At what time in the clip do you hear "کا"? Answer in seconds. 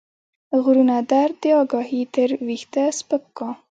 3.37-3.49